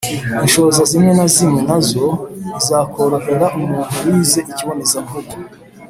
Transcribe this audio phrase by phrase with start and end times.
[0.43, 2.05] Inshoza zimwe na zimwe na zo
[2.45, 5.33] ntizakorohera umuntu wize ikibonezamvugo.